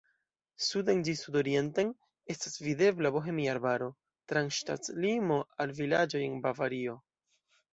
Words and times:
Suden 0.67 1.01
ĝis 1.09 1.19
sudorienten 1.25 1.91
estas 2.35 2.57
videbla 2.69 3.11
Bohemia 3.17 3.53
arbaro, 3.53 3.91
trans 4.33 4.59
ŝtatlimo 4.63 5.39
al 5.67 5.75
vilaĝoj 5.83 6.25
en 6.31 6.41
Bavario. 6.49 6.99